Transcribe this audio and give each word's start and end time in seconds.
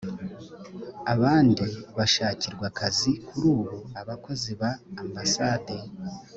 abandi 1.13 1.63
bashakirwa 1.97 2.65
akazi 2.71 3.11
kuri 3.27 3.45
ubu 3.53 3.65
abakozi 4.01 4.51
ba 4.61 4.71
ambasade 5.01 5.75